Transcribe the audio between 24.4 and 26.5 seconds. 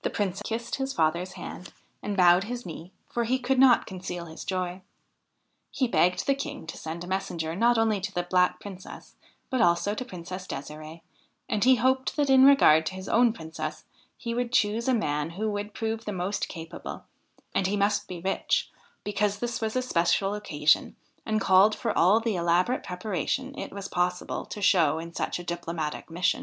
to show in such a diplomatic mission.